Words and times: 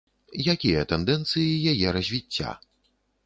Якія 0.53 0.85
тэндэнцыі 0.93 1.51
яе 1.73 1.87
развіцця? 1.97 2.57